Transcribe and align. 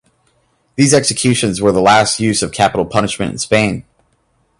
These 0.77 0.95
executions 0.95 1.61
were 1.61 1.71
the 1.71 1.79
last 1.79 2.19
use 2.19 2.41
of 2.41 2.51
capital 2.51 2.87
punishment 2.87 3.33
in 3.33 3.37
Spain. 3.37 3.85